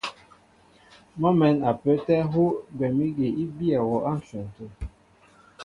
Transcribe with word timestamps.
Mɔ 1.19 1.29
mɛ̌n 1.39 1.55
a 1.69 1.71
pə́ə́tɛ́ 1.81 2.19
hú 2.31 2.43
gwɛ̌m 2.77 2.95
ígi 3.07 3.27
í 3.43 3.45
bíyɛ 3.55 3.79
wɔ 3.89 3.97
á 4.09 4.13
ǹshwɛn 4.17 4.47
tə̂. 4.55 4.67